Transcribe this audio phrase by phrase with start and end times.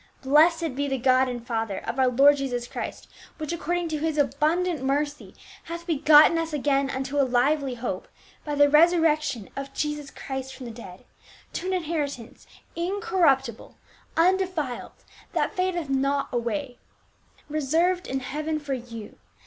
[0.23, 3.07] "Blessed be the God and Father of our Lord Jesus Christ,
[3.37, 5.35] which according to his abundant mercy
[5.65, 8.07] hath begotten us again unto a lively hope
[8.43, 11.05] b)' the resurrection of Jesus Christ from the dead,
[11.53, 13.77] to an inheritance incorruptible,
[14.17, 15.03] undefiled,
[15.33, 16.79] that fadeth not away,
[17.47, 19.19] reserved in heaven for you.